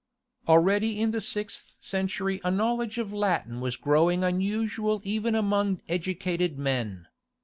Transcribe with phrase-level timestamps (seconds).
[0.47, 6.57] Already in the sixth century a knowledge of Latin was growing unusual even among educated
[6.57, 7.05] men.